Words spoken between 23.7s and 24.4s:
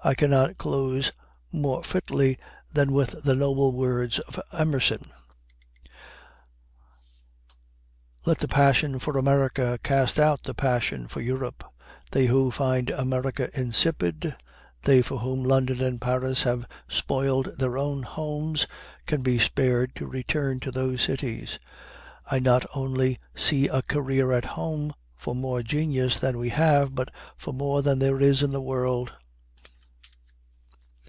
career